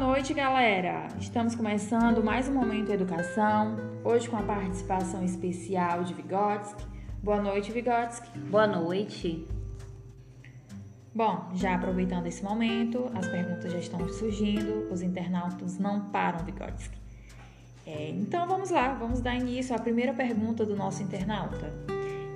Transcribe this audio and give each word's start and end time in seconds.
noite, 0.00 0.32
galera! 0.32 1.08
Estamos 1.20 1.54
começando 1.54 2.24
mais 2.24 2.48
um 2.48 2.54
Momento 2.54 2.90
Educação, 2.90 3.76
hoje 4.02 4.30
com 4.30 4.36
a 4.38 4.42
participação 4.42 5.22
especial 5.22 6.04
de 6.04 6.14
Vygotsky. 6.14 6.82
Boa 7.22 7.42
noite, 7.42 7.70
Vygotsky. 7.70 8.38
Boa 8.38 8.66
noite. 8.66 9.46
Bom, 11.14 11.50
já 11.52 11.74
aproveitando 11.74 12.26
esse 12.28 12.42
momento, 12.42 13.10
as 13.14 13.28
perguntas 13.28 13.70
já 13.70 13.78
estão 13.78 14.08
surgindo, 14.08 14.90
os 14.90 15.02
internautas 15.02 15.78
não 15.78 16.08
param, 16.08 16.46
Vygotsky. 16.46 16.98
É, 17.86 18.08
então 18.08 18.48
vamos 18.48 18.70
lá, 18.70 18.94
vamos 18.94 19.20
dar 19.20 19.34
início 19.34 19.76
à 19.76 19.78
primeira 19.78 20.14
pergunta 20.14 20.64
do 20.64 20.74
nosso 20.74 21.02
internauta. 21.02 21.74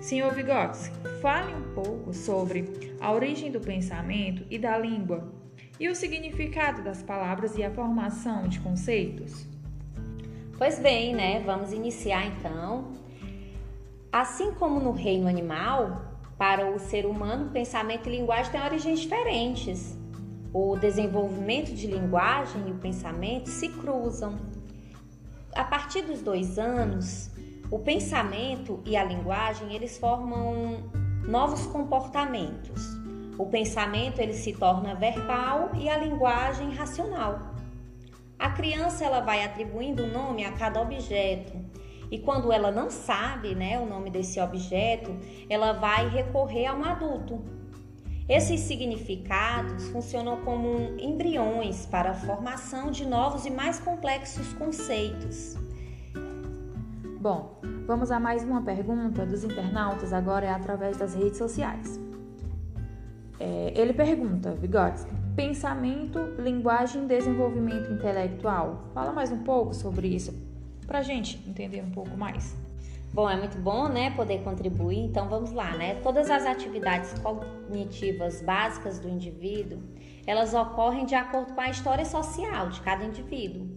Senhor 0.02 0.34
Vygotsky, 0.34 0.94
fale 1.22 1.54
um 1.54 1.74
pouco 1.74 2.12
sobre 2.12 2.94
a 3.00 3.10
origem 3.10 3.50
do 3.50 3.58
pensamento 3.58 4.44
e 4.50 4.58
da 4.58 4.76
língua 4.76 5.43
e 5.78 5.88
o 5.88 5.94
significado 5.94 6.82
das 6.82 7.02
palavras 7.02 7.56
e 7.56 7.62
a 7.62 7.70
formação 7.70 8.46
de 8.48 8.60
conceitos? 8.60 9.46
Pois 10.56 10.78
bem, 10.78 11.14
né? 11.14 11.40
Vamos 11.40 11.72
iniciar 11.72 12.26
então. 12.26 12.92
Assim 14.12 14.52
como 14.52 14.78
no 14.78 14.92
reino 14.92 15.26
animal, 15.26 16.14
para 16.38 16.70
o 16.70 16.78
ser 16.78 17.06
humano, 17.06 17.50
pensamento 17.50 18.08
e 18.08 18.16
linguagem 18.16 18.52
têm 18.52 18.62
origens 18.62 19.00
diferentes. 19.00 19.98
O 20.52 20.76
desenvolvimento 20.76 21.74
de 21.74 21.88
linguagem 21.88 22.68
e 22.68 22.70
o 22.70 22.76
pensamento 22.76 23.48
se 23.48 23.68
cruzam. 23.68 24.38
A 25.52 25.64
partir 25.64 26.02
dos 26.02 26.22
dois 26.22 26.58
anos, 26.58 27.30
o 27.70 27.80
pensamento 27.80 28.80
e 28.84 28.96
a 28.96 29.02
linguagem 29.02 29.74
eles 29.74 29.98
formam 29.98 30.84
novos 31.26 31.66
comportamentos. 31.66 32.93
O 33.38 33.46
pensamento 33.46 34.20
ele 34.20 34.34
se 34.34 34.52
torna 34.52 34.94
verbal 34.94 35.70
e 35.74 35.88
a 35.88 35.96
linguagem 35.96 36.70
racional. 36.70 37.54
A 38.38 38.50
criança 38.50 39.04
ela 39.04 39.20
vai 39.20 39.44
atribuindo 39.44 40.06
nome 40.06 40.44
a 40.44 40.52
cada 40.52 40.80
objeto 40.80 41.52
e 42.10 42.18
quando 42.18 42.52
ela 42.52 42.70
não 42.70 42.90
sabe, 42.90 43.54
né, 43.54 43.78
o 43.78 43.86
nome 43.86 44.10
desse 44.10 44.40
objeto, 44.40 45.10
ela 45.48 45.72
vai 45.72 46.08
recorrer 46.08 46.66
a 46.66 46.74
um 46.74 46.84
adulto. 46.84 47.42
Esses 48.28 48.60
significados 48.60 49.88
funcionam 49.88 50.42
como 50.42 50.96
embriões 50.98 51.86
para 51.86 52.10
a 52.10 52.14
formação 52.14 52.90
de 52.90 53.04
novos 53.04 53.44
e 53.46 53.50
mais 53.50 53.78
complexos 53.80 54.52
conceitos. 54.54 55.56
Bom, 57.20 57.58
vamos 57.86 58.10
a 58.10 58.20
mais 58.20 58.44
uma 58.44 58.62
pergunta 58.62 59.26
dos 59.26 59.44
internautas, 59.44 60.12
agora 60.12 60.46
é 60.46 60.50
através 60.50 60.96
das 60.96 61.14
redes 61.14 61.38
sociais. 61.38 62.03
É, 63.38 63.72
ele 63.74 63.92
pergunta, 63.92 64.52
Vygotsky, 64.52 65.10
pensamento, 65.34 66.18
linguagem 66.38 67.06
desenvolvimento 67.06 67.92
intelectual. 67.92 68.84
Fala 68.94 69.12
mais 69.12 69.32
um 69.32 69.42
pouco 69.42 69.74
sobre 69.74 70.08
isso, 70.08 70.32
para 70.86 71.02
gente 71.02 71.42
entender 71.48 71.82
um 71.82 71.90
pouco 71.90 72.16
mais. 72.16 72.56
Bom, 73.12 73.30
é 73.30 73.36
muito 73.36 73.56
bom, 73.58 73.88
né, 73.88 74.10
poder 74.10 74.42
contribuir. 74.42 74.98
Então 74.98 75.28
vamos 75.28 75.52
lá, 75.52 75.76
né? 75.76 75.94
Todas 76.02 76.28
as 76.30 76.44
atividades 76.44 77.14
cognitivas 77.20 78.42
básicas 78.42 78.98
do 78.98 79.08
indivíduo, 79.08 79.78
elas 80.26 80.52
ocorrem 80.52 81.06
de 81.06 81.14
acordo 81.14 81.52
com 81.52 81.60
a 81.60 81.70
história 81.70 82.04
social 82.04 82.70
de 82.70 82.80
cada 82.80 83.04
indivíduo 83.04 83.68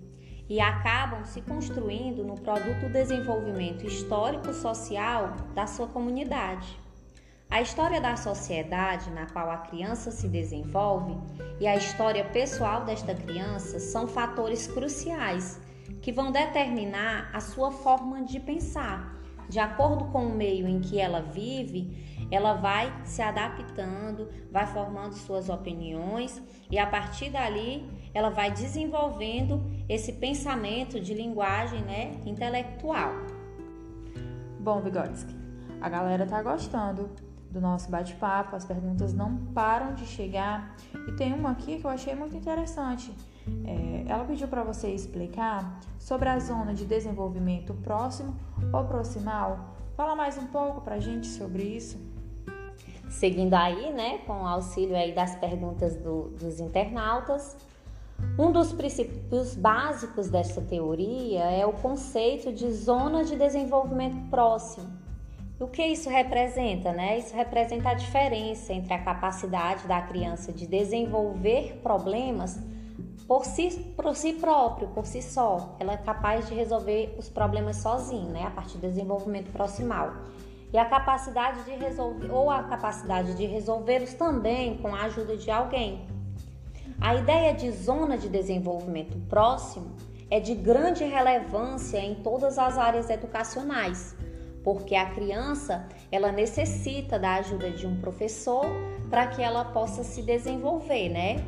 e 0.50 0.60
acabam 0.60 1.24
se 1.26 1.42
construindo 1.42 2.24
no 2.24 2.36
produto 2.36 2.88
do 2.88 2.90
desenvolvimento 2.90 3.86
histórico 3.86 4.54
social 4.54 5.36
da 5.54 5.68
sua 5.68 5.88
comunidade. 5.88 6.80
A 7.50 7.62
história 7.62 8.02
da 8.02 8.18
sociedade 8.18 9.10
na 9.10 9.26
qual 9.26 9.50
a 9.50 9.58
criança 9.58 10.12
se 10.12 10.28
desenvolve 10.28 11.18
e 11.62 11.66
a 11.66 11.78
história 11.78 12.26
pessoal 12.26 12.84
desta 12.84 13.16
criança 13.16 13.80
são 13.80 14.06
fatores 14.06 14.68
cruciais 14.68 15.60
que 16.02 16.12
vão 16.12 16.30
determinar 16.30 17.30
a 17.34 17.40
sua 17.40 17.72
forma 17.72 18.22
de 18.24 18.38
pensar. 18.38 19.16
De 19.48 19.60
acordo 19.60 20.06
com 20.12 20.26
o 20.26 20.36
meio 20.36 20.68
em 20.68 20.82
que 20.82 21.00
ela 21.00 21.22
vive, 21.22 22.28
ela 22.30 22.54
vai 22.56 22.94
se 23.06 23.22
adaptando, 23.22 24.30
vai 24.52 24.68
formando 24.68 25.14
suas 25.14 25.48
opiniões 25.48 26.42
e 26.70 26.78
a 26.78 26.86
partir 26.86 27.30
dali 27.30 27.90
ela 28.14 28.30
vai 28.30 28.52
desenvolvendo 28.52 29.64
esse 29.88 30.12
pensamento 30.12 31.00
de 31.00 31.14
linguagem 31.14 31.82
né, 31.84 32.12
intelectual. 32.26 33.14
Bom, 34.60 34.82
Vygotsky, 34.82 35.34
a 35.80 35.88
galera 35.88 36.26
tá 36.26 36.44
gostando 36.44 37.10
do 37.52 37.62
nosso 37.62 37.90
bate-papo, 37.90 38.56
as 38.56 38.66
perguntas 38.66 39.14
não 39.14 39.38
param 39.54 39.94
de 39.94 40.06
chegar. 40.06 40.76
E 41.08 41.12
tem 41.14 41.34
uma 41.34 41.52
aqui 41.52 41.80
que 41.80 41.86
eu 41.86 41.90
achei 41.90 42.14
muito 42.16 42.36
interessante. 42.36 43.14
É, 43.66 44.06
ela 44.08 44.26
pediu 44.26 44.48
para 44.48 44.64
você 44.64 44.90
explicar 44.90 45.80
sobre 46.00 46.30
a 46.30 46.40
zona 46.40 46.74
de 46.74 46.86
desenvolvimento 46.86 47.74
próximo 47.76 48.36
ou 48.74 48.84
proximal. 48.84 49.76
Fala 49.96 50.16
mais 50.16 50.38
um 50.38 50.48
pouco 50.48 50.82
para 50.82 50.96
a 50.96 51.00
gente 51.00 51.28
sobre 51.28 51.64
isso. 51.64 51.98
Seguindo 53.10 53.54
aí, 53.54 53.94
né, 53.94 54.20
com 54.20 54.34
o 54.34 54.46
auxílio 54.46 54.96
aí 54.96 55.14
das 55.14 55.36
perguntas 55.36 55.96
do, 55.96 56.30
dos 56.38 56.60
internautas, 56.60 57.56
um 58.38 58.52
dos 58.52 58.74
princípios 58.74 59.56
básicos 59.56 60.28
dessa 60.28 60.60
teoria 60.62 61.44
é 61.46 61.66
o 61.66 61.72
conceito 61.72 62.52
de 62.52 62.70
zona 62.72 63.24
de 63.24 63.36
desenvolvimento 63.36 64.30
próximo 64.30 65.07
o 65.60 65.68
que 65.68 65.84
isso 65.84 66.10
representa, 66.10 66.92
né? 66.92 67.18
Isso 67.18 67.36
representa 67.36 67.90
a 67.90 67.94
diferença 67.96 68.74
entre 68.74 68.94
a 68.94 69.00
capacidade 69.00 69.88
da 69.88 70.00
criança 70.02 70.54
de 70.54 70.68
desenvolver 70.68 71.80
problemas 71.82 72.60
por 73.28 73.44
si, 73.44 73.72
por 73.96 74.16
si 74.16 74.34
próprio, 74.34 74.90
por 74.90 75.08
si 75.08 75.22
só. 75.22 75.76
Ela 75.80 75.94
é 75.94 75.98
capaz 75.98 76.48
de 76.48 76.54
resolver 76.54 77.16
os 77.18 77.28
problemas 77.28 77.78
sozinha, 77.78 78.30
né? 78.30 78.44
A 78.44 78.52
partir 78.52 78.78
do 78.78 78.88
desenvolvimento 78.88 79.52
proximal. 79.52 80.14
E 80.72 80.78
a 80.78 80.86
capacidade 80.86 81.64
de 81.64 81.72
resolver, 81.72 82.32
ou 82.32 82.52
a 82.52 82.64
capacidade 82.64 83.34
de 83.34 83.46
resolvê-los 83.46 84.14
também 84.14 84.78
com 84.78 84.94
a 84.94 85.04
ajuda 85.04 85.36
de 85.36 85.50
alguém. 85.50 86.06
A 87.02 87.16
ideia 87.16 87.54
de 87.54 87.72
zona 87.72 88.18
de 88.18 88.30
desenvolvimento 88.30 89.18
próximo 89.28 89.96
é 90.30 90.40
de 90.40 90.54
grande 90.54 91.04
relevância 91.04 91.98
em 91.98 92.16
todas 92.16 92.60
as 92.60 92.78
áreas 92.78 93.10
educacionais 93.10 94.16
porque 94.64 94.96
a 94.96 95.10
criança 95.12 95.88
ela 96.12 96.32
necessita 96.32 97.18
da 97.18 97.36
ajuda 97.36 97.72
de 97.72 97.86
um 97.88 98.00
professor 98.00 98.66
para 99.10 99.28
que 99.28 99.42
ela 99.42 99.66
possa 99.66 100.04
se 100.04 100.22
desenvolver, 100.22 101.10
né? 101.10 101.44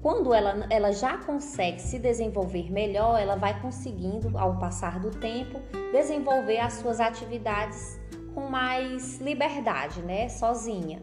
Quando 0.00 0.34
ela, 0.34 0.66
ela 0.68 0.90
já 0.92 1.16
consegue 1.18 1.80
se 1.80 1.98
desenvolver 1.98 2.72
melhor, 2.72 3.20
ela 3.20 3.36
vai 3.36 3.60
conseguindo, 3.60 4.36
ao 4.36 4.58
passar 4.58 4.98
do 4.98 5.10
tempo, 5.10 5.60
desenvolver 5.92 6.58
as 6.58 6.74
suas 6.74 6.98
atividades 6.98 8.00
com 8.34 8.48
mais 8.48 9.20
liberdade, 9.20 10.02
né? 10.02 10.28
Sozinha. 10.28 11.00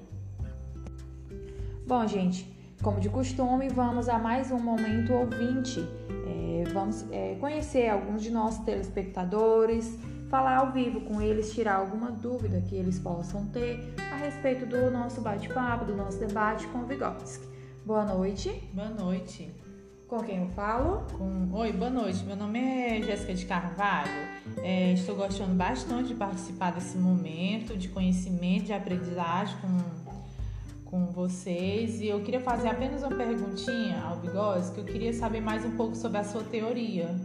Bom, 1.87 2.05
gente, 2.07 2.51
como 2.83 2.99
de 2.99 3.09
costume, 3.09 3.69
vamos 3.69 4.09
a 4.09 4.19
mais 4.19 4.51
um 4.51 4.59
momento 4.59 5.13
ouvinte. 5.13 5.79
É, 6.09 6.63
vamos 6.71 7.05
é, 7.11 7.35
conhecer 7.39 7.89
alguns 7.89 8.21
de 8.21 8.31
nossos 8.31 8.63
telespectadores, 8.65 9.97
falar 10.29 10.57
ao 10.57 10.71
vivo 10.71 11.01
com 11.01 11.21
eles, 11.21 11.51
tirar 11.53 11.77
alguma 11.77 12.11
dúvida 12.11 12.61
que 12.61 12.75
eles 12.75 12.99
possam 12.99 13.45
ter 13.47 13.93
a 14.11 14.15
respeito 14.15 14.65
do 14.65 14.91
nosso 14.91 15.21
bate-papo, 15.21 15.85
do 15.85 15.95
nosso 15.95 16.19
debate 16.19 16.67
com 16.67 16.79
o 16.79 16.85
Vygotsky. 16.85 17.47
Boa 17.83 18.05
noite. 18.05 18.69
Boa 18.71 18.89
noite. 18.89 19.51
Com 20.07 20.19
quem 20.19 20.37
eu 20.37 20.47
falo? 20.49 21.05
Com... 21.17 21.49
Oi, 21.53 21.71
boa 21.71 21.89
noite. 21.89 22.23
Meu 22.25 22.35
nome 22.35 22.59
é 22.59 23.01
Jéssica 23.01 23.33
de 23.33 23.45
Carvalho. 23.45 24.11
É, 24.57 24.93
estou 24.93 25.15
gostando 25.15 25.55
bastante 25.55 26.09
de 26.09 26.15
participar 26.15 26.71
desse 26.71 26.97
momento 26.97 27.75
de 27.75 27.87
conhecimento, 27.89 28.65
de 28.65 28.73
aprendizagem 28.73 29.55
com, 29.61 30.85
com 30.85 31.05
vocês. 31.07 32.01
E 32.01 32.07
eu 32.07 32.21
queria 32.21 32.41
fazer 32.41 32.69
apenas 32.69 33.01
uma 33.01 33.15
perguntinha 33.15 34.01
ao 34.03 34.19
Vygotsky, 34.19 34.75
que 34.75 34.81
eu 34.81 34.85
queria 34.85 35.13
saber 35.13 35.41
mais 35.41 35.65
um 35.65 35.71
pouco 35.71 35.95
sobre 35.95 36.19
a 36.19 36.23
sua 36.23 36.43
teoria. 36.43 37.15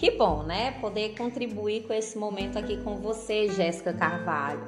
Que 0.00 0.12
bom, 0.12 0.42
né? 0.44 0.70
Poder 0.80 1.14
contribuir 1.14 1.82
com 1.82 1.92
esse 1.92 2.16
momento 2.16 2.58
aqui 2.58 2.82
com 2.82 2.96
você, 2.96 3.50
Jéssica 3.50 3.92
Carvalho. 3.92 4.64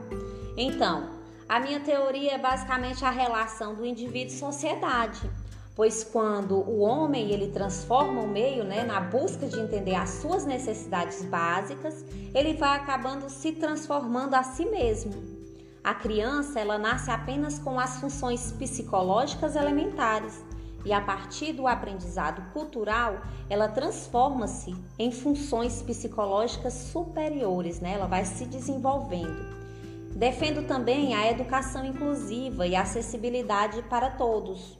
Então, 0.59 1.09
a 1.49 1.59
minha 1.59 1.81
teoria 1.81 2.33
é 2.33 2.39
basicamente 2.39 3.03
a 3.03 3.09
relação 3.09 3.75
do 3.75 3.83
indivíduo 3.83 4.35
e 4.35 4.39
sociedade. 4.39 5.23
Pois 5.75 6.05
quando 6.05 6.57
o 6.57 6.81
homem 6.81 7.31
ele 7.31 7.49
transforma 7.49 8.21
o 8.21 8.29
meio, 8.29 8.63
né, 8.63 8.85
na 8.85 9.01
busca 9.01 9.47
de 9.47 9.59
entender 9.59 9.95
as 9.95 10.11
suas 10.11 10.45
necessidades 10.45 11.25
básicas, 11.25 12.05
ele 12.35 12.53
vai 12.53 12.77
acabando 12.77 13.31
se 13.31 13.53
transformando 13.53 14.35
a 14.35 14.43
si 14.43 14.67
mesmo. 14.67 15.15
A 15.83 15.95
criança, 15.95 16.61
ela 16.61 16.77
nasce 16.77 17.11
apenas 17.11 17.59
com 17.59 17.81
as 17.81 17.99
funções 17.99 18.53
psicológicas 18.53 19.57
elementares 19.57 20.52
e 20.85 20.93
a 20.93 21.01
partir 21.01 21.53
do 21.53 21.67
aprendizado 21.67 22.43
cultural, 22.53 23.21
ela 23.49 23.69
transforma-se 23.69 24.75
em 24.99 25.11
funções 25.11 25.83
psicológicas 25.83 26.73
superiores, 26.75 27.81
né? 27.81 27.95
Ela 27.95 28.07
vai 28.07 28.25
se 28.25 28.47
desenvolvendo. 28.47 29.63
Defendo 30.15 30.67
também 30.67 31.15
a 31.15 31.31
educação 31.31 31.85
inclusiva 31.85 32.67
e 32.67 32.77
acessibilidade 32.77 33.83
para 33.83 34.11
todos. 34.11 34.79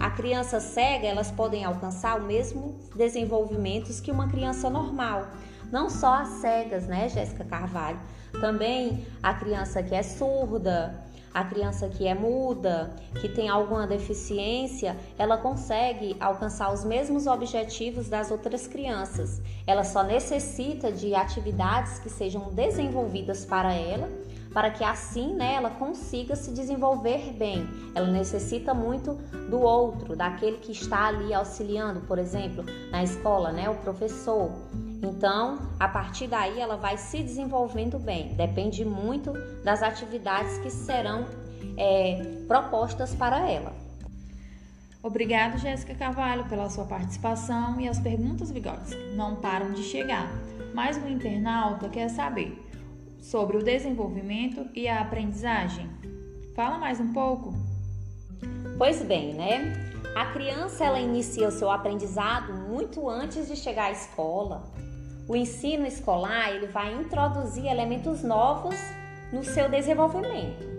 A 0.00 0.10
criança 0.10 0.58
cega, 0.58 1.06
elas 1.06 1.30
podem 1.30 1.64
alcançar 1.64 2.18
o 2.18 2.24
mesmo 2.24 2.78
desenvolvimentos 2.96 4.00
que 4.00 4.10
uma 4.10 4.28
criança 4.28 4.70
normal. 4.70 5.28
Não 5.70 5.88
só 5.88 6.14
as 6.14 6.28
cegas, 6.40 6.86
né, 6.86 7.08
Jéssica 7.08 7.44
Carvalho? 7.44 8.00
Também 8.40 9.06
a 9.22 9.34
criança 9.34 9.82
que 9.82 9.94
é 9.94 10.02
surda, 10.02 11.04
a 11.32 11.44
criança 11.44 11.88
que 11.88 12.06
é 12.06 12.14
muda, 12.14 12.94
que 13.20 13.28
tem 13.28 13.48
alguma 13.48 13.86
deficiência, 13.86 14.96
ela 15.18 15.36
consegue 15.36 16.16
alcançar 16.20 16.72
os 16.72 16.84
mesmos 16.84 17.26
objetivos 17.26 18.08
das 18.08 18.30
outras 18.30 18.66
crianças. 18.66 19.40
Ela 19.66 19.84
só 19.84 20.02
necessita 20.02 20.92
de 20.92 21.14
atividades 21.14 21.98
que 21.98 22.10
sejam 22.10 22.50
desenvolvidas 22.52 23.44
para 23.44 23.72
ela, 23.72 24.08
para 24.52 24.70
que 24.70 24.84
assim 24.84 25.34
né, 25.34 25.54
ela 25.54 25.70
consiga 25.70 26.36
se 26.36 26.50
desenvolver 26.52 27.32
bem. 27.32 27.66
Ela 27.94 28.08
necessita 28.08 28.74
muito 28.74 29.14
do 29.48 29.60
outro, 29.60 30.14
daquele 30.14 30.58
que 30.58 30.72
está 30.72 31.06
ali 31.06 31.32
auxiliando, 31.32 32.00
por 32.02 32.18
exemplo, 32.18 32.64
na 32.90 33.02
escola, 33.02 33.52
né, 33.52 33.68
o 33.68 33.74
professor. 33.76 34.50
Então, 35.02 35.58
a 35.80 35.88
partir 35.88 36.28
daí, 36.28 36.60
ela 36.60 36.76
vai 36.76 36.96
se 36.96 37.22
desenvolvendo 37.22 37.98
bem. 37.98 38.34
Depende 38.34 38.84
muito 38.84 39.32
das 39.64 39.82
atividades 39.82 40.58
que 40.58 40.70
serão 40.70 41.26
é, 41.76 42.44
propostas 42.46 43.14
para 43.14 43.50
ela. 43.50 43.72
Obrigado, 45.02 45.58
Jéssica 45.58 45.96
Carvalho, 45.96 46.44
pela 46.44 46.70
sua 46.70 46.84
participação 46.84 47.80
e 47.80 47.88
as 47.88 47.98
perguntas 47.98 48.52
bigodes 48.52 48.96
não 49.16 49.34
param 49.34 49.72
de 49.72 49.82
chegar. 49.82 50.30
Mas 50.72 50.96
o 50.96 51.08
internauta 51.08 51.88
quer 51.88 52.08
saber 52.08 52.61
sobre 53.22 53.56
o 53.56 53.62
desenvolvimento 53.62 54.68
e 54.74 54.88
a 54.88 55.00
aprendizagem. 55.00 55.88
Fala 56.54 56.76
mais 56.76 57.00
um 57.00 57.12
pouco. 57.12 57.54
Pois 58.76 59.00
bem, 59.02 59.32
né? 59.32 59.72
A 60.14 60.26
criança 60.26 60.84
ela 60.84 61.00
inicia 61.00 61.48
o 61.48 61.52
seu 61.52 61.70
aprendizado 61.70 62.52
muito 62.52 63.08
antes 63.08 63.48
de 63.48 63.56
chegar 63.56 63.84
à 63.84 63.92
escola. 63.92 64.64
O 65.28 65.36
ensino 65.36 65.86
escolar 65.86 66.50
ele 66.50 66.66
vai 66.66 66.92
introduzir 66.92 67.66
elementos 67.66 68.22
novos 68.22 68.74
no 69.32 69.44
seu 69.44 69.70
desenvolvimento. 69.70 70.70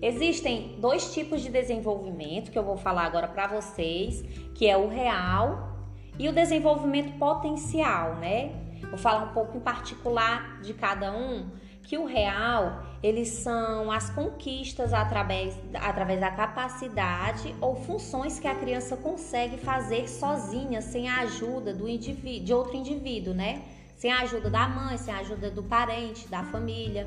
Existem 0.00 0.76
dois 0.80 1.12
tipos 1.12 1.42
de 1.42 1.50
desenvolvimento 1.50 2.50
que 2.50 2.58
eu 2.58 2.64
vou 2.64 2.76
falar 2.76 3.04
agora 3.04 3.26
para 3.26 3.48
vocês, 3.48 4.22
que 4.54 4.66
é 4.66 4.76
o 4.76 4.88
real 4.88 5.74
e 6.18 6.28
o 6.28 6.32
desenvolvimento 6.32 7.18
potencial, 7.18 8.16
né? 8.16 8.52
Vou 8.88 8.98
falar 8.98 9.24
um 9.24 9.32
pouco 9.32 9.56
em 9.56 9.60
particular 9.60 10.60
de 10.60 10.74
cada 10.74 11.12
um, 11.12 11.50
que 11.82 11.98
o 11.98 12.06
real, 12.06 12.82
eles 13.02 13.28
são 13.28 13.90
as 13.90 14.08
conquistas 14.10 14.92
através, 14.92 15.58
através 15.74 16.18
da 16.18 16.30
capacidade 16.30 17.54
ou 17.60 17.76
funções 17.76 18.40
que 18.40 18.48
a 18.48 18.54
criança 18.54 18.96
consegue 18.96 19.58
fazer 19.58 20.08
sozinha, 20.08 20.80
sem 20.80 21.08
a 21.08 21.20
ajuda 21.20 21.74
do 21.74 21.88
indivíduo, 21.88 22.44
de 22.44 22.54
outro 22.54 22.76
indivíduo, 22.76 23.34
né? 23.34 23.62
Sem 23.96 24.10
a 24.10 24.20
ajuda 24.20 24.48
da 24.48 24.66
mãe, 24.66 24.96
sem 24.96 25.12
a 25.12 25.18
ajuda 25.18 25.50
do 25.50 25.62
parente, 25.62 26.26
da 26.28 26.42
família. 26.44 27.06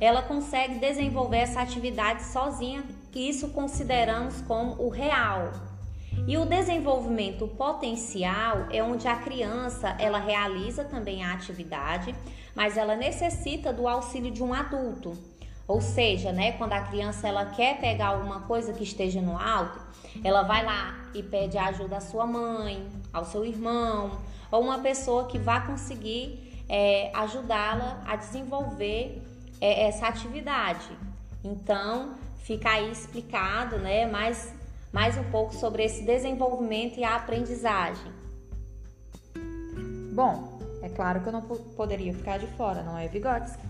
Ela 0.00 0.22
consegue 0.22 0.78
desenvolver 0.78 1.38
essa 1.38 1.60
atividade 1.60 2.24
sozinha, 2.24 2.82
isso 3.14 3.48
consideramos 3.50 4.40
como 4.42 4.82
o 4.82 4.88
real. 4.88 5.52
E 6.26 6.36
o 6.36 6.44
desenvolvimento 6.44 7.48
potencial 7.48 8.66
é 8.70 8.82
onde 8.82 9.08
a 9.08 9.16
criança 9.16 9.96
ela 9.98 10.18
realiza 10.18 10.84
também 10.84 11.24
a 11.24 11.32
atividade, 11.32 12.14
mas 12.54 12.76
ela 12.76 12.94
necessita 12.94 13.72
do 13.72 13.88
auxílio 13.88 14.30
de 14.30 14.42
um 14.42 14.54
adulto. 14.54 15.16
Ou 15.66 15.80
seja, 15.80 16.32
né, 16.32 16.52
quando 16.52 16.72
a 16.72 16.80
criança 16.80 17.26
ela 17.26 17.46
quer 17.46 17.80
pegar 17.80 18.08
alguma 18.08 18.40
coisa 18.40 18.72
que 18.72 18.82
esteja 18.82 19.20
no 19.20 19.38
alto, 19.38 19.80
ela 20.22 20.42
vai 20.42 20.64
lá 20.64 20.94
e 21.14 21.22
pede 21.22 21.56
ajuda 21.56 21.96
à 21.96 22.00
sua 22.00 22.26
mãe, 22.26 22.86
ao 23.12 23.24
seu 23.24 23.44
irmão, 23.44 24.20
ou 24.50 24.62
uma 24.62 24.78
pessoa 24.78 25.26
que 25.26 25.38
vá 25.38 25.60
conseguir 25.60 26.64
é, 26.68 27.10
ajudá-la 27.14 28.02
a 28.06 28.16
desenvolver 28.16 29.22
é, 29.60 29.86
essa 29.86 30.06
atividade. 30.06 30.88
Então, 31.44 32.14
fica 32.38 32.70
aí 32.70 32.90
explicado, 32.90 33.78
né, 33.78 34.06
mais, 34.06 34.54
mais 34.92 35.16
um 35.16 35.24
pouco 35.24 35.54
sobre 35.54 35.82
esse 35.84 36.04
desenvolvimento 36.04 36.98
e 36.98 37.04
a 37.04 37.16
aprendizagem. 37.16 38.12
Bom, 40.12 40.58
é 40.82 40.88
claro 40.90 41.20
que 41.20 41.28
eu 41.28 41.32
não 41.32 41.40
poderia 41.40 42.12
ficar 42.12 42.38
de 42.38 42.46
fora, 42.48 42.82
não 42.82 42.98
é, 42.98 43.08
Vygotsky? 43.08 43.62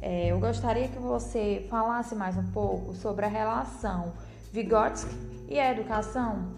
É, 0.00 0.28
eu 0.28 0.38
gostaria 0.38 0.88
que 0.88 0.98
você 0.98 1.66
falasse 1.68 2.14
mais 2.14 2.36
um 2.36 2.46
pouco 2.52 2.94
sobre 2.94 3.24
a 3.24 3.28
relação 3.28 4.12
Vygotsky 4.52 5.14
e 5.48 5.58
a 5.58 5.72
educação. 5.72 6.52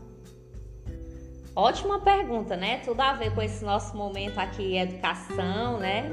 Ótima 1.57 2.01
pergunta, 2.01 2.57
né? 2.57 2.79
Tudo 2.79 3.01
a 3.01 3.13
ver 3.13 3.35
com 3.35 3.41
esse 3.41 3.65
nosso 3.65 3.97
momento 3.97 4.39
aqui, 4.39 4.77
educação, 4.77 5.79
né? 5.79 6.11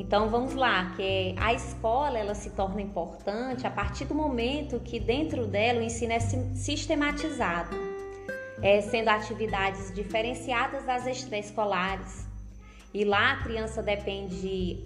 Então 0.00 0.30
vamos 0.30 0.54
lá, 0.54 0.94
que 0.96 1.34
a 1.38 1.52
escola 1.52 2.18
ela 2.18 2.34
se 2.34 2.48
torna 2.50 2.80
importante 2.80 3.66
a 3.66 3.70
partir 3.70 4.06
do 4.06 4.14
momento 4.14 4.80
que 4.80 4.98
dentro 4.98 5.46
dela 5.46 5.80
o 5.80 5.82
ensino 5.82 6.14
é 6.14 6.18
sistematizado, 6.18 7.76
é, 8.62 8.80
sendo 8.80 9.08
atividades 9.08 9.92
diferenciadas 9.94 10.86
das 10.86 11.06
extraescolares, 11.06 12.26
e 12.94 13.04
lá 13.04 13.32
a 13.32 13.36
criança 13.42 13.82
depende, 13.82 14.82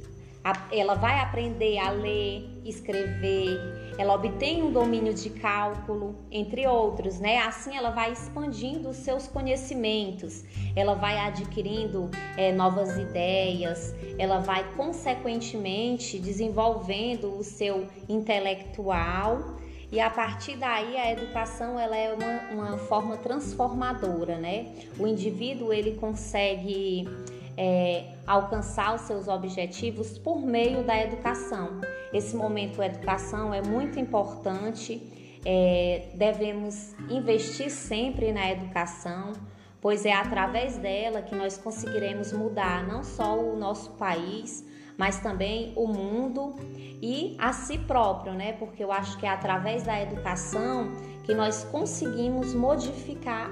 ela 0.70 0.94
vai 0.94 1.20
aprender 1.20 1.78
a 1.78 1.90
ler, 1.90 2.60
escrever, 2.64 3.58
ela 3.96 4.14
obtém 4.14 4.62
um 4.62 4.72
domínio 4.72 5.14
de 5.14 5.30
cálculo, 5.30 6.16
entre 6.30 6.66
outros, 6.66 7.18
né? 7.18 7.38
Assim 7.38 7.76
ela 7.76 7.90
vai 7.90 8.12
expandindo 8.12 8.90
os 8.90 8.96
seus 8.96 9.26
conhecimentos, 9.26 10.44
ela 10.76 10.94
vai 10.94 11.18
adquirindo 11.18 12.10
é, 12.36 12.52
novas 12.52 12.98
ideias, 12.98 13.94
ela 14.18 14.40
vai 14.40 14.64
consequentemente 14.74 16.18
desenvolvendo 16.18 17.38
o 17.38 17.42
seu 17.42 17.86
intelectual 18.08 19.54
e 19.90 20.00
a 20.00 20.10
partir 20.10 20.56
daí 20.56 20.96
a 20.96 21.12
educação 21.12 21.78
ela 21.78 21.96
é 21.96 22.12
uma, 22.12 22.68
uma 22.70 22.78
forma 22.78 23.16
transformadora, 23.16 24.36
né? 24.36 24.74
O 24.98 25.06
indivíduo 25.06 25.72
ele 25.72 25.92
consegue 25.92 27.08
é, 27.56 28.14
alcançar 28.26 28.94
os 28.94 29.02
seus 29.02 29.28
objetivos 29.28 30.18
por 30.18 30.40
meio 30.40 30.82
da 30.82 31.00
educação. 31.00 31.80
Esse 32.12 32.36
momento 32.36 32.82
educação 32.82 33.52
é 33.52 33.62
muito 33.62 33.98
importante, 33.98 35.02
é, 35.44 36.08
devemos 36.14 36.94
investir 37.10 37.70
sempre 37.70 38.32
na 38.32 38.50
educação, 38.50 39.32
pois 39.80 40.06
é 40.06 40.12
através 40.12 40.76
dela 40.78 41.22
que 41.22 41.34
nós 41.34 41.58
conseguiremos 41.58 42.32
mudar 42.32 42.86
não 42.86 43.02
só 43.02 43.38
o 43.38 43.56
nosso 43.56 43.90
país, 43.92 44.64
mas 44.96 45.20
também 45.20 45.72
o 45.76 45.86
mundo 45.86 46.54
e 47.02 47.36
a 47.38 47.52
si 47.52 47.78
próprio, 47.78 48.32
né? 48.32 48.52
Porque 48.52 48.82
eu 48.82 48.92
acho 48.92 49.18
que 49.18 49.26
é 49.26 49.28
através 49.28 49.82
da 49.82 50.00
educação 50.00 50.92
que 51.24 51.34
nós 51.34 51.64
conseguimos 51.64 52.54
modificar 52.54 53.50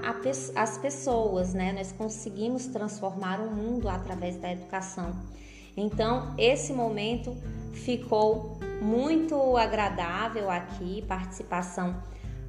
as 0.54 0.78
pessoas, 0.78 1.54
né? 1.54 1.72
Nós 1.72 1.90
conseguimos 1.92 2.66
transformar 2.66 3.40
o 3.40 3.50
mundo 3.50 3.88
através 3.88 4.36
da 4.36 4.52
educação. 4.52 5.12
Então, 5.76 6.34
esse 6.36 6.72
momento 6.72 7.34
ficou 7.72 8.58
muito 8.80 9.56
agradável 9.56 10.50
aqui, 10.50 11.02
participação 11.08 11.96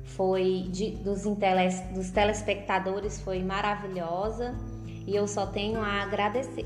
foi 0.04 0.68
de, 0.70 0.92
dos, 0.92 1.24
dos 1.24 2.12
telespectadores 2.12 3.22
foi 3.22 3.42
maravilhosa 3.42 4.54
e 5.08 5.16
eu 5.16 5.28
só 5.28 5.46
tenho 5.46 5.80
a 5.80 6.04
agradecer. 6.04 6.66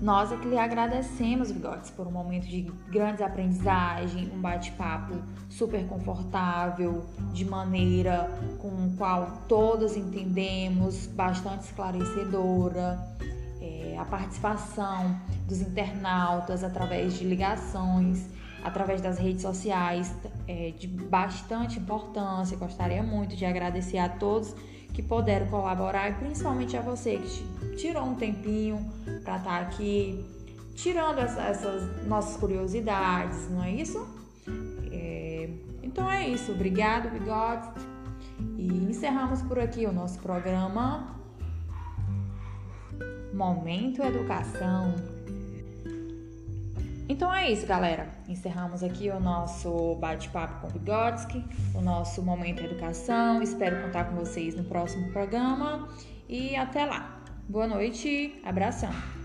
Nós 0.00 0.30
é 0.30 0.36
que 0.36 0.46
lhe 0.46 0.56
agradecemos, 0.56 1.50
Bigotes, 1.50 1.90
por 1.90 2.06
um 2.06 2.12
momento 2.12 2.46
de 2.46 2.62
grandes 2.88 3.20
aprendizagem, 3.20 4.30
um 4.32 4.40
bate-papo 4.40 5.14
super 5.48 5.84
confortável, 5.88 7.04
de 7.32 7.44
maneira 7.44 8.30
com 8.58 8.68
o 8.68 8.94
qual 8.96 9.42
todos 9.48 9.96
entendemos, 9.96 11.08
bastante 11.08 11.64
esclarecedora. 11.64 12.96
É, 13.60 13.96
a 13.98 14.04
participação 14.04 15.20
dos 15.48 15.60
internautas 15.60 16.62
através 16.62 17.14
de 17.14 17.24
ligações, 17.24 18.24
através 18.62 19.00
das 19.00 19.18
redes 19.18 19.42
sociais, 19.42 20.14
é, 20.46 20.72
de 20.78 20.86
bastante 20.86 21.80
importância. 21.80 22.56
Gostaria 22.56 23.02
muito 23.02 23.34
de 23.34 23.44
agradecer 23.44 23.98
a 23.98 24.08
todos 24.08 24.54
que 24.98 25.02
puderam 25.04 25.46
colaborar 25.46 26.10
e 26.10 26.14
principalmente 26.14 26.76
a 26.76 26.80
você 26.80 27.18
que 27.18 27.76
tirou 27.76 28.02
um 28.02 28.16
tempinho 28.16 28.84
para 29.22 29.36
estar 29.36 29.42
tá 29.44 29.60
aqui 29.60 30.26
tirando 30.74 31.20
essa, 31.20 31.40
essas 31.40 32.04
nossas 32.04 32.36
curiosidades, 32.36 33.48
não 33.48 33.62
é 33.62 33.70
isso? 33.70 34.04
É, 34.90 35.50
então 35.84 36.10
é 36.10 36.28
isso. 36.28 36.50
Obrigado, 36.50 37.10
Bigode. 37.10 37.68
E 38.56 38.66
encerramos 38.90 39.40
por 39.42 39.60
aqui 39.60 39.86
o 39.86 39.92
nosso 39.92 40.18
programa 40.18 41.14
Momento 43.32 44.02
Educação. 44.02 44.96
Então 47.08 47.32
é 47.34 47.50
isso, 47.50 47.66
galera. 47.66 48.06
Encerramos 48.28 48.82
aqui 48.82 49.08
o 49.08 49.18
nosso 49.18 49.94
bate-papo 49.94 50.60
com 50.60 50.68
Vygotsky, 50.68 51.42
o 51.74 51.80
nosso 51.80 52.22
momento 52.22 52.62
educação. 52.62 53.42
Espero 53.42 53.82
contar 53.82 54.04
com 54.04 54.16
vocês 54.16 54.54
no 54.54 54.64
próximo 54.64 55.10
programa 55.10 55.88
e 56.28 56.54
até 56.54 56.84
lá. 56.84 57.22
Boa 57.48 57.66
noite, 57.66 58.38
abração. 58.44 59.17